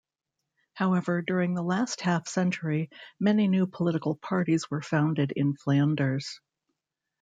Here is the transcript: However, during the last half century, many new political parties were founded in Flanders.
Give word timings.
However, 0.73 1.21
during 1.21 1.53
the 1.53 1.61
last 1.61 2.01
half 2.01 2.27
century, 2.27 2.89
many 3.19 3.47
new 3.47 3.67
political 3.67 4.15
parties 4.15 4.67
were 4.67 4.81
founded 4.81 5.31
in 5.35 5.55
Flanders. 5.55 6.41